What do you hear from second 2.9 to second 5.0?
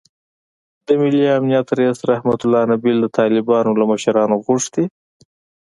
د طالبانو له مشرانو غوښتي